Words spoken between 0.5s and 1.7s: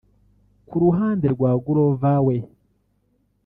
Ku ruhande rwa